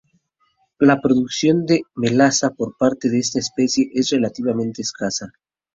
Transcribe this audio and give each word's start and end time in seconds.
La 0.79 0.99
producción 0.99 1.67
de 1.67 1.83
melaza 1.95 2.49
por 2.55 2.75
parte 2.75 3.07
de 3.07 3.19
esta 3.19 3.37
especie 3.37 3.91
es 3.93 4.09
relativamente 4.09 4.81
escasa. 4.81 5.27